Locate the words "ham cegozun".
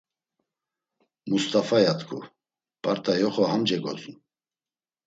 3.51-4.15